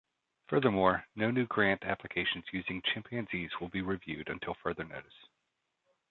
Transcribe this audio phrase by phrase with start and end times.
[0.47, 5.13] Furthermore, no new grant applications using chimpanzees will be reviewed until further notice.